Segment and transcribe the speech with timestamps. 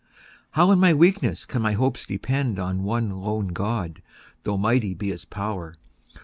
[0.57, 4.01] How in my weakness can my hopes depend On one lone God,
[4.41, 5.75] though mighty be his pow'r?